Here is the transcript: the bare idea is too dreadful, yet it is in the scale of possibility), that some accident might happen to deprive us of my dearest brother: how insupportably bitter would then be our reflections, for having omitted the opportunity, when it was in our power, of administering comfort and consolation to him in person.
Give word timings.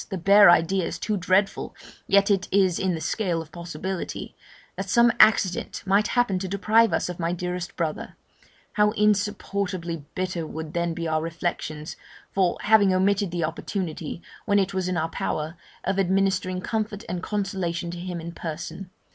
the 0.09 0.17
bare 0.17 0.49
idea 0.49 0.83
is 0.83 0.97
too 0.97 1.15
dreadful, 1.15 1.75
yet 2.07 2.31
it 2.31 2.47
is 2.51 2.79
in 2.79 2.95
the 2.95 2.99
scale 2.99 3.39
of 3.39 3.51
possibility), 3.51 4.35
that 4.75 4.89
some 4.89 5.11
accident 5.19 5.83
might 5.85 6.07
happen 6.17 6.39
to 6.39 6.47
deprive 6.47 6.91
us 6.91 7.07
of 7.07 7.19
my 7.19 7.31
dearest 7.31 7.75
brother: 7.75 8.15
how 8.73 8.89
insupportably 8.93 10.03
bitter 10.15 10.47
would 10.47 10.73
then 10.73 10.95
be 10.95 11.07
our 11.07 11.21
reflections, 11.21 11.97
for 12.31 12.57
having 12.61 12.91
omitted 12.91 13.29
the 13.29 13.43
opportunity, 13.43 14.23
when 14.47 14.57
it 14.57 14.73
was 14.73 14.87
in 14.87 14.97
our 14.97 15.09
power, 15.09 15.55
of 15.83 15.99
administering 15.99 16.61
comfort 16.61 17.03
and 17.07 17.21
consolation 17.21 17.91
to 17.91 17.99
him 17.99 18.19
in 18.19 18.31
person. 18.31 18.89